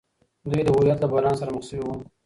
دوی 0.51 0.61
د 0.65 0.69
هويت 0.75 0.97
له 1.01 1.07
بحران 1.11 1.35
سره 1.41 1.53
مخ 1.55 1.63
سوي 1.69 1.81
وو. 1.85 1.95